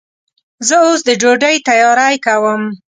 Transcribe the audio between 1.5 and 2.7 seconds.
تیاری کوم.